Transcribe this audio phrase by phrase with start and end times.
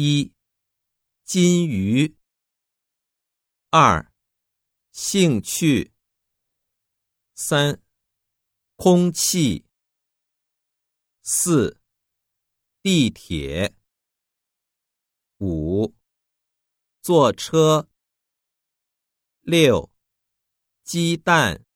[0.00, 0.32] 一
[1.24, 2.16] 金鱼
[3.68, 4.12] 二
[4.92, 5.92] 兴趣
[7.34, 7.82] 三
[8.76, 9.66] 空气
[11.20, 11.80] 四
[12.80, 13.74] 地铁
[15.38, 15.96] 五
[17.00, 17.88] 坐车
[19.40, 19.90] 六
[20.84, 21.66] 鸡蛋